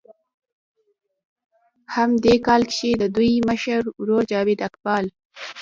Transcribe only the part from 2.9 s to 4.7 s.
د دوي مشر ورور جاويد